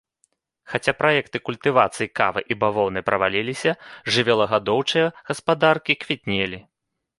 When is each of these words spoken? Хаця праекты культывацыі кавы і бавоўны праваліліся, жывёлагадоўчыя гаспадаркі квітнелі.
Хаця 0.71 0.93
праекты 1.01 1.41
культывацыі 1.49 2.07
кавы 2.21 2.41
і 2.55 2.57
бавоўны 2.63 2.99
праваліліся, 3.11 3.71
жывёлагадоўчыя 4.17 5.07
гаспадаркі 5.31 6.01
квітнелі. 6.05 6.59